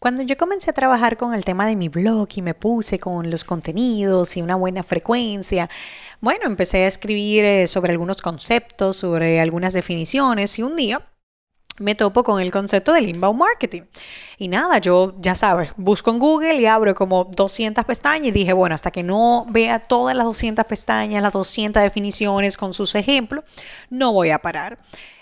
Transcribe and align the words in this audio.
Cuando 0.00 0.22
yo 0.22 0.38
comencé 0.38 0.70
a 0.70 0.72
trabajar 0.72 1.18
con 1.18 1.34
el 1.34 1.44
tema 1.44 1.66
de 1.66 1.76
mi 1.76 1.90
blog 1.90 2.26
y 2.34 2.40
me 2.40 2.54
puse 2.54 2.98
con 2.98 3.30
los 3.30 3.44
contenidos 3.44 4.34
y 4.38 4.40
una 4.40 4.54
buena 4.54 4.82
frecuencia, 4.82 5.68
bueno, 6.22 6.46
empecé 6.46 6.84
a 6.84 6.86
escribir 6.86 7.44
eh, 7.44 7.66
sobre 7.66 7.92
algunos 7.92 8.22
conceptos, 8.22 8.96
sobre 8.96 9.40
algunas 9.40 9.74
definiciones 9.74 10.58
y 10.58 10.62
un 10.62 10.74
día 10.74 11.06
me 11.78 11.94
topo 11.94 12.24
con 12.24 12.40
el 12.40 12.50
concepto 12.50 12.94
del 12.94 13.10
inbound 13.10 13.38
marketing. 13.38 13.82
Y 14.38 14.48
nada, 14.48 14.78
yo 14.78 15.16
ya 15.20 15.34
sabes, 15.34 15.72
busco 15.76 16.10
en 16.10 16.18
Google 16.18 16.54
y 16.54 16.64
abro 16.64 16.94
como 16.94 17.24
200 17.36 17.84
pestañas 17.84 18.28
y 18.28 18.30
dije, 18.30 18.54
bueno, 18.54 18.74
hasta 18.74 18.90
que 18.90 19.02
no 19.02 19.44
vea 19.50 19.80
todas 19.80 20.16
las 20.16 20.24
200 20.24 20.64
pestañas, 20.64 21.22
las 21.22 21.34
200 21.34 21.82
definiciones 21.82 22.56
con 22.56 22.72
sus 22.72 22.94
ejemplos, 22.94 23.44
no 23.90 24.14
voy 24.14 24.30
a 24.30 24.38
parar. 24.38 24.78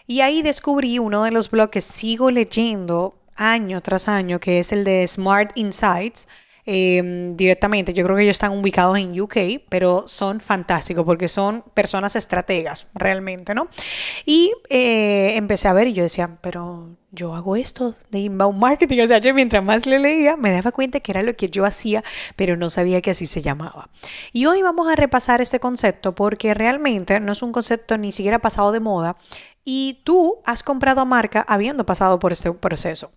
Y 0.06 0.20
ahí 0.20 0.42
descubrí 0.42 1.00
uno 1.00 1.24
de 1.24 1.32
los 1.32 1.50
blogs 1.50 1.72
que 1.72 1.80
sigo 1.80 2.30
leyendo 2.30 3.16
año 3.38 3.80
tras 3.80 4.08
año, 4.08 4.40
que 4.40 4.58
es 4.58 4.72
el 4.72 4.84
de 4.84 5.06
Smart 5.06 5.52
Insights. 5.54 6.28
Em, 6.70 7.34
directamente. 7.34 7.94
Yo 7.94 8.04
creo 8.04 8.14
que 8.14 8.24
ellos 8.24 8.36
están 8.36 8.52
ubicados 8.52 8.98
en 8.98 9.18
UK, 9.18 9.62
pero 9.70 10.06
son 10.06 10.38
fantásticos 10.38 11.02
porque 11.02 11.26
son 11.26 11.64
personas 11.72 12.14
estrategas 12.14 12.88
realmente, 12.92 13.54
¿no? 13.54 13.68
Y 14.26 14.52
eh, 14.68 15.32
empecé 15.36 15.68
a 15.68 15.72
ver 15.72 15.88
y 15.88 15.94
yo 15.94 16.02
decía, 16.02 16.36
pero 16.42 16.90
yo 17.10 17.34
hago 17.34 17.56
esto 17.56 17.94
de 18.10 18.18
inbound 18.18 18.60
marketing. 18.60 19.00
O 19.02 19.06
sea, 19.06 19.16
yo 19.16 19.32
mientras 19.32 19.64
más 19.64 19.86
le 19.86 19.98
leía, 19.98 20.36
me 20.36 20.52
daba 20.52 20.70
cuenta 20.70 21.00
que 21.00 21.10
era 21.10 21.22
lo 21.22 21.32
que 21.32 21.48
yo 21.48 21.64
hacía, 21.64 22.04
pero 22.36 22.54
no 22.58 22.68
sabía 22.68 23.00
que 23.00 23.12
así 23.12 23.24
se 23.24 23.40
llamaba. 23.40 23.88
Y 24.34 24.44
hoy 24.44 24.60
vamos 24.60 24.88
a 24.88 24.94
repasar 24.94 25.40
este 25.40 25.60
concepto 25.60 26.14
porque 26.14 26.52
realmente 26.52 27.18
no 27.18 27.32
es 27.32 27.42
un 27.42 27.52
concepto 27.52 27.96
ni 27.96 28.12
siquiera 28.12 28.40
pasado 28.40 28.72
de 28.72 28.80
moda 28.80 29.16
y 29.64 30.00
tú 30.04 30.36
has 30.44 30.62
comprado 30.62 31.00
a 31.00 31.06
marca 31.06 31.46
habiendo 31.48 31.86
pasado 31.86 32.18
por 32.18 32.32
este 32.32 32.52
proceso. 32.52 33.10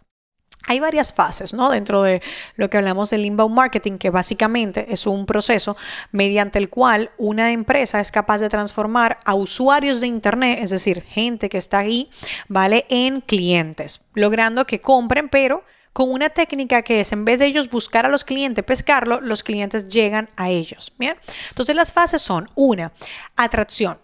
Hay 0.67 0.79
varias 0.79 1.11
fases, 1.11 1.53
¿no? 1.53 1.71
Dentro 1.71 2.03
de 2.03 2.21
lo 2.55 2.69
que 2.69 2.77
hablamos 2.77 3.09
del 3.09 3.25
inbound 3.25 3.55
marketing, 3.55 3.97
que 3.97 4.11
básicamente 4.11 4.85
es 4.93 5.07
un 5.07 5.25
proceso 5.25 5.75
mediante 6.11 6.59
el 6.59 6.69
cual 6.69 7.11
una 7.17 7.51
empresa 7.51 7.99
es 7.99 8.11
capaz 8.11 8.39
de 8.39 8.49
transformar 8.49 9.17
a 9.25 9.33
usuarios 9.33 10.01
de 10.01 10.07
Internet, 10.07 10.59
es 10.61 10.69
decir, 10.69 11.01
gente 11.01 11.49
que 11.49 11.57
está 11.57 11.79
ahí, 11.79 12.09
¿vale? 12.47 12.85
En 12.89 13.21
clientes, 13.21 14.01
logrando 14.13 14.65
que 14.65 14.81
compren, 14.81 15.29
pero 15.29 15.63
con 15.93 16.11
una 16.11 16.29
técnica 16.29 16.83
que 16.83 16.99
es 16.99 17.11
en 17.11 17.25
vez 17.25 17.39
de 17.39 17.47
ellos 17.47 17.69
buscar 17.69 18.05
a 18.05 18.09
los 18.09 18.23
clientes, 18.23 18.63
pescarlo, 18.63 19.19
los 19.19 19.43
clientes 19.43 19.87
llegan 19.89 20.29
a 20.37 20.49
ellos. 20.49 20.93
Bien, 20.97 21.15
entonces 21.49 21.75
las 21.75 21.91
fases 21.91 22.21
son 22.21 22.47
una, 22.55 22.93
atracción. 23.35 23.99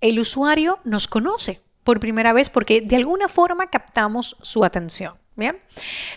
El 0.00 0.18
usuario 0.18 0.78
nos 0.84 1.06
conoce 1.06 1.60
por 1.84 2.00
primera 2.00 2.32
vez 2.32 2.50
porque 2.50 2.80
de 2.80 2.96
alguna 2.96 3.28
forma 3.28 3.68
captamos 3.68 4.36
su 4.42 4.64
atención. 4.64 5.14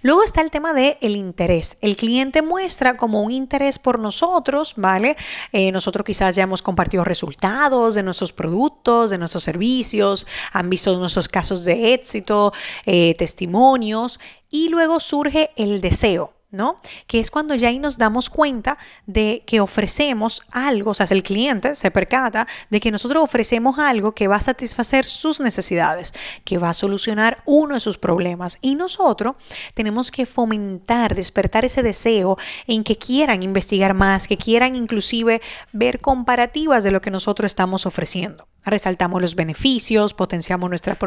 Luego 0.02 0.24
está 0.24 0.42
el 0.42 0.50
tema 0.50 0.74
del 0.74 0.98
el 1.02 1.16
interés. 1.16 1.78
El 1.82 1.96
cliente 1.96 2.42
muestra 2.42 2.98
como 2.98 3.22
un 3.22 3.32
interés 3.32 3.78
por 3.78 4.00
nosotros, 4.00 4.74
¿vale? 4.78 5.16
Eh, 5.52 5.72
nosotros 5.72 6.06
quizás 6.06 6.36
ya 6.36 6.44
hemos 6.44 6.62
compartido 6.62 7.04
resultados 7.04 7.96
de 7.96 8.04
nuestros 8.04 8.34
productos, 8.34 9.12
de 9.12 9.18
nuestros 9.18 9.44
servicios, 9.44 10.26
han 10.52 10.70
visto 10.70 10.98
nuestros 10.98 11.28
casos 11.28 11.66
de 11.66 11.94
éxito, 11.94 12.52
eh, 12.86 13.14
testimonios, 13.16 14.20
y 14.50 14.70
luego 14.70 15.00
surge 15.00 15.52
el 15.56 15.82
deseo. 15.82 16.34
¿No? 16.52 16.76
Que 17.08 17.20
es 17.20 17.32
cuando 17.32 17.56
ya 17.56 17.70
ahí 17.70 17.80
nos 17.80 17.98
damos 17.98 18.30
cuenta 18.30 18.78
de 19.06 19.44
que 19.46 19.62
ofrecemos 19.62 20.44
algo, 20.52 20.92
o 20.92 20.94
sea, 20.94 21.08
el 21.10 21.24
cliente 21.24 21.76
se 21.76 21.92
percata 21.92 22.48
de 22.70 22.80
que 22.80 22.92
nosotros 22.92 23.24
ofrecemos 23.24 23.80
algo 23.80 24.14
que 24.14 24.28
va 24.28 24.36
a 24.36 24.42
satisfacer 24.42 25.06
sus 25.06 25.40
necesidades, 25.40 26.14
que 26.44 26.58
va 26.58 26.70
a 26.70 26.74
solucionar 26.74 27.42
uno 27.46 27.76
de 27.76 27.80
sus 27.80 27.98
problemas. 27.98 28.58
Y 28.62 28.76
nosotros 28.76 29.36
tenemos 29.74 30.12
que 30.12 30.26
fomentar, 30.26 31.16
despertar 31.16 31.66
ese 31.66 31.84
deseo 31.84 32.38
en 32.68 32.84
que 32.84 32.98
quieran 32.98 33.44
investigar 33.44 33.94
más, 33.94 34.28
que 34.28 34.38
quieran 34.38 34.76
inclusive 34.76 35.42
ver 35.72 36.02
comparativas 36.02 36.84
de 36.84 36.92
lo 36.92 37.02
que 37.02 37.12
nosotros 37.12 37.52
estamos 37.52 37.86
ofreciendo. 37.86 38.51
Resaltamos 38.64 39.22
los 39.22 39.36
beneficios, 39.36 40.14
potenciamos 40.14 40.70
nuestra 40.70 40.98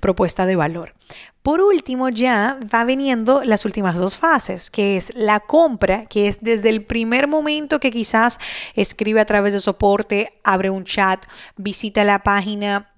propuesta 0.00 0.46
de 0.46 0.56
valor. 0.56 0.94
Por 1.42 1.60
último, 1.60 2.08
ya 2.08 2.58
va 2.74 2.84
viniendo 2.84 3.44
las 3.44 3.64
últimas 3.66 3.98
dos 3.98 4.16
fases, 4.16 4.70
que 4.70 4.96
es 4.96 5.12
la 5.14 5.40
compra, 5.40 6.06
que 6.06 6.26
es 6.26 6.42
desde 6.42 6.70
el 6.70 6.84
primer 6.84 7.28
momento 7.28 7.80
que 7.80 7.90
quizás 7.90 8.40
escribe 8.74 9.20
a 9.20 9.26
través 9.26 9.52
de 9.52 9.60
soporte, 9.60 10.32
abre 10.42 10.70
un 10.70 10.84
chat, 10.84 11.24
visita 11.56 12.02
la 12.02 12.22
página 12.22 12.94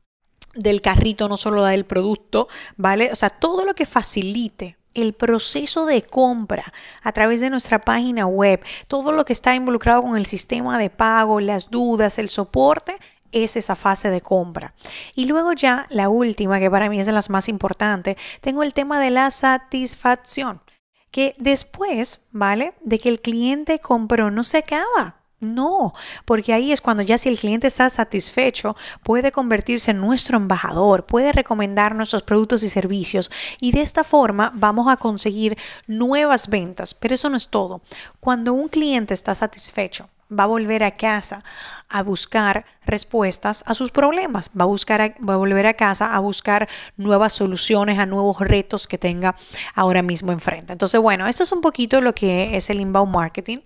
del 0.54 0.81
carrito, 0.81 1.28
no 1.28 1.37
solo 1.37 1.62
da 1.62 1.75
el 1.75 1.84
producto, 1.87 2.48
¿vale? 2.77 3.10
O 3.12 3.16
sea, 3.16 3.31
todo 3.31 3.65
lo 3.65 3.75
que 3.75 3.84
facilite 3.84 4.78
el 4.94 5.12
proceso 5.12 5.84
de 5.84 6.03
compra 6.03 6.72
a 7.03 7.12
través 7.12 7.41
de 7.41 7.50
nuestra 7.50 7.81
página 7.81 8.27
web, 8.27 8.65
todo 8.88 9.12
lo 9.12 9.25
que 9.25 9.34
está 9.34 9.54
involucrado 9.54 10.03
con 10.03 10.16
el 10.16 10.25
sistema 10.25 10.78
de 10.78 10.88
pago, 10.88 11.41
las 11.41 11.71
dudas, 11.71 12.19
el 12.19 12.31
soporte, 12.31 12.97
es 13.32 13.56
esa 13.56 13.76
fase 13.76 14.10
de 14.10 14.20
compra. 14.20 14.75
Y 15.14 15.26
luego 15.26 15.53
ya 15.53 15.87
la 15.91 16.09
última, 16.09 16.59
que 16.60 16.70
para 16.70 16.88
mí 16.88 16.98
es 17.00 17.06
de 17.06 17.12
las 17.12 17.31
más 17.31 17.48
importantes, 17.48 18.16
tengo 18.41 18.62
el 18.62 18.75
tema 18.75 19.00
de 19.00 19.10
la 19.10 19.31
satisfacción, 19.31 20.62
que 21.10 21.34
después, 21.38 22.26
¿vale? 22.32 22.75
De 22.82 22.98
que 22.98 23.09
el 23.09 23.20
cliente 23.20 23.78
compró 23.78 24.31
no 24.31 24.44
se 24.44 24.59
acaba. 24.59 25.16
No, 25.38 25.92
porque 26.25 26.54
ahí 26.54 26.72
es 26.72 26.81
cuando 26.81 27.03
ya 27.03 27.19
si 27.19 27.28
el 27.28 27.38
cliente 27.38 27.66
está 27.66 27.91
satisfecho, 27.91 28.75
puede 29.03 29.32
convertirse 29.32 29.91
en 29.91 30.00
nuestro 30.00 30.38
embajador, 30.38 31.04
puede 31.04 31.31
recomendar 31.31 31.94
nuestros 31.94 32.22
productos 32.22 32.62
y 32.62 32.70
servicios 32.70 33.31
y 33.60 33.72
de 33.72 33.82
esta 33.82 34.03
forma 34.03 34.50
vamos 34.54 34.88
a 34.88 34.97
conseguir 34.97 35.59
nuevas 35.86 36.48
ventas. 36.48 36.94
Pero 36.94 37.15
eso 37.15 37.28
no 37.28 37.36
es 37.36 37.48
todo. 37.48 37.82
Cuando 38.19 38.54
un 38.54 38.69
cliente 38.69 39.12
está 39.12 39.34
satisfecho, 39.34 40.09
va 40.31 40.44
a 40.44 40.47
volver 40.47 40.84
a 40.84 40.92
casa 40.92 41.44
a 41.88 42.03
buscar 42.03 42.64
respuestas 42.84 43.62
a 43.66 43.75
sus 43.75 43.91
problemas, 43.91 44.50
va 44.59 44.64
a, 44.64 44.66
buscar 44.66 45.14
va 45.26 45.34
a 45.34 45.37
volver 45.37 45.66
a 45.66 45.75
casa 45.75 46.14
a 46.14 46.19
buscar 46.19 46.69
nuevas 46.97 47.32
soluciones 47.32 47.98
a 47.98 48.06
nuevos 48.06 48.41
retos 48.41 48.86
que 48.86 48.98
tenga 48.98 49.36
ahora 49.75 50.03
mismo 50.03 50.32
enfrente. 50.32 50.72
Entonces, 50.72 51.00
bueno, 51.00 51.26
esto 51.26 51.42
es 51.42 51.53
un 51.53 51.60
poquito 51.60 52.00
lo 52.00 52.15
que 52.15 52.56
es 52.56 52.70
el 52.70 52.81
inbound 52.81 53.12
marketing. 53.12 53.59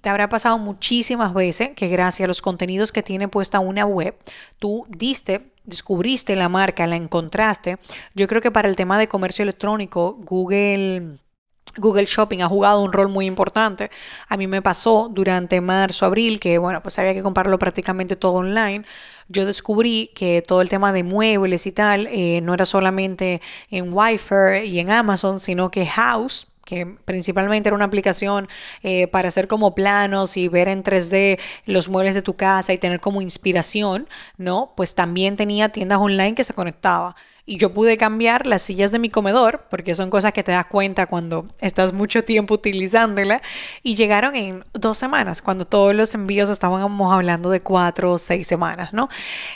Te 0.00 0.08
habrá 0.08 0.28
pasado 0.28 0.58
muchísimas 0.58 1.34
veces 1.34 1.70
que 1.74 1.88
gracias 1.88 2.24
a 2.24 2.28
los 2.28 2.40
contenidos 2.40 2.92
que 2.92 3.02
tiene 3.02 3.28
puesta 3.28 3.58
una 3.58 3.84
web, 3.84 4.16
tú 4.58 4.86
diste 4.88 5.52
descubriste 5.64 6.34
la 6.36 6.48
marca, 6.48 6.86
la 6.86 6.96
encontraste. 6.96 7.78
Yo 8.14 8.26
creo 8.28 8.42
que 8.42 8.50
para 8.50 8.68
el 8.68 8.76
tema 8.76 8.98
de 8.98 9.08
comercio 9.08 9.42
electrónico, 9.44 10.18
Google 10.24 11.18
Google 11.76 12.04
Shopping 12.04 12.40
ha 12.42 12.48
jugado 12.48 12.80
un 12.80 12.92
rol 12.92 13.08
muy 13.08 13.26
importante. 13.26 13.90
A 14.28 14.36
mí 14.36 14.46
me 14.46 14.62
pasó 14.62 15.08
durante 15.10 15.60
marzo, 15.60 16.06
abril, 16.06 16.40
que 16.40 16.58
bueno, 16.58 16.82
pues 16.82 16.98
había 16.98 17.14
que 17.14 17.22
comprarlo 17.22 17.58
prácticamente 17.58 18.16
todo 18.16 18.34
online. 18.34 18.84
Yo 19.28 19.46
descubrí 19.46 20.10
que 20.14 20.42
todo 20.46 20.60
el 20.60 20.68
tema 20.68 20.92
de 20.92 21.04
muebles 21.04 21.66
y 21.66 21.72
tal 21.72 22.06
eh, 22.08 22.40
no 22.42 22.54
era 22.54 22.64
solamente 22.64 23.40
en 23.70 23.92
Wi-Fi 23.92 24.66
y 24.66 24.80
en 24.80 24.90
Amazon, 24.90 25.40
sino 25.40 25.70
que 25.70 25.86
House, 25.86 26.51
que 26.64 26.86
principalmente 27.04 27.68
era 27.68 27.76
una 27.76 27.84
aplicación 27.84 28.48
eh, 28.82 29.06
para 29.08 29.28
hacer 29.28 29.48
como 29.48 29.74
planos 29.74 30.36
y 30.36 30.48
ver 30.48 30.68
en 30.68 30.82
3D 30.82 31.38
los 31.66 31.88
muebles 31.88 32.14
de 32.14 32.22
tu 32.22 32.34
casa 32.34 32.72
y 32.72 32.78
tener 32.78 33.00
como 33.00 33.20
inspiración, 33.20 34.08
¿no? 34.36 34.72
Pues 34.76 34.94
también 34.94 35.36
tenía 35.36 35.70
tiendas 35.70 35.98
online 35.98 36.34
que 36.34 36.44
se 36.44 36.54
conectaba 36.54 37.16
y 37.44 37.58
yo 37.58 37.72
pude 37.72 37.96
cambiar 37.96 38.46
las 38.46 38.62
sillas 38.62 38.92
de 38.92 38.98
mi 38.98 39.10
comedor, 39.10 39.66
porque 39.68 39.94
son 39.94 40.10
cosas 40.10 40.32
que 40.32 40.44
te 40.44 40.52
das 40.52 40.66
cuenta 40.66 41.06
cuando 41.06 41.44
estás 41.60 41.92
mucho 41.92 42.22
tiempo 42.24 42.54
utilizándola, 42.54 43.42
y 43.82 43.96
llegaron 43.96 44.36
en 44.36 44.64
dos 44.72 44.98
semanas, 44.98 45.42
cuando 45.42 45.66
todos 45.66 45.94
los 45.94 46.14
envíos 46.14 46.50
estábamos 46.50 47.12
hablando 47.12 47.50
de 47.50 47.60
cuatro 47.60 48.12
o 48.12 48.18
seis 48.18 48.46
semanas, 48.46 48.92
¿no? 48.92 49.08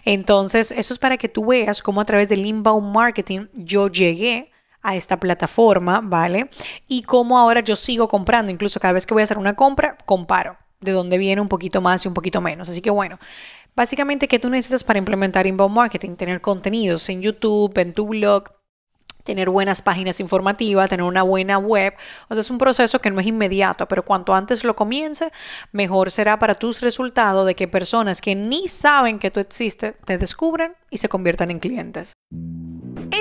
Entonces, 0.04 0.72
eso 0.72 0.92
es 0.92 0.98
para 0.98 1.16
que 1.16 1.28
tú 1.28 1.46
veas 1.46 1.82
cómo 1.82 2.00
a 2.00 2.04
través 2.04 2.28
del 2.28 2.44
inbound 2.44 2.92
marketing 2.92 3.46
yo 3.54 3.88
llegué 3.88 4.50
a 4.86 4.96
esta 4.96 5.18
plataforma, 5.18 6.00
¿vale? 6.02 6.48
Y 6.86 7.02
cómo 7.02 7.38
ahora 7.38 7.60
yo 7.60 7.76
sigo 7.76 8.08
comprando, 8.08 8.50
incluso 8.50 8.80
cada 8.80 8.92
vez 8.92 9.06
que 9.06 9.14
voy 9.14 9.22
a 9.22 9.24
hacer 9.24 9.38
una 9.38 9.54
compra, 9.54 9.96
comparo 10.06 10.56
de 10.80 10.92
dónde 10.92 11.18
viene 11.18 11.40
un 11.40 11.48
poquito 11.48 11.80
más 11.80 12.04
y 12.04 12.08
un 12.08 12.14
poquito 12.14 12.40
menos. 12.40 12.68
Así 12.68 12.80
que 12.80 12.90
bueno, 12.90 13.18
Básicamente, 13.76 14.26
¿qué 14.26 14.38
tú 14.38 14.48
necesitas 14.48 14.82
para 14.82 14.98
implementar 14.98 15.46
inbound 15.46 15.76
marketing? 15.76 16.16
Tener 16.16 16.40
contenidos 16.40 17.10
en 17.10 17.20
YouTube, 17.20 17.76
en 17.76 17.92
tu 17.92 18.06
blog, 18.06 18.44
tener 19.22 19.50
buenas 19.50 19.82
páginas 19.82 20.18
informativas, 20.18 20.88
tener 20.88 21.04
una 21.04 21.22
buena 21.22 21.58
web. 21.58 21.92
O 22.30 22.34
sea, 22.34 22.40
es 22.40 22.50
un 22.50 22.56
proceso 22.56 23.00
que 23.00 23.10
no 23.10 23.20
es 23.20 23.26
inmediato, 23.26 23.86
pero 23.86 24.02
cuanto 24.02 24.34
antes 24.34 24.64
lo 24.64 24.74
comience, 24.74 25.30
mejor 25.72 26.10
será 26.10 26.38
para 26.38 26.54
tus 26.54 26.80
resultados 26.80 27.46
de 27.46 27.54
que 27.54 27.68
personas 27.68 28.22
que 28.22 28.34
ni 28.34 28.66
saben 28.66 29.18
que 29.18 29.30
tú 29.30 29.40
existes 29.40 29.94
te 30.06 30.16
descubran 30.16 30.74
y 30.88 30.96
se 30.96 31.10
conviertan 31.10 31.50
en 31.50 31.58
clientes. 31.58 32.14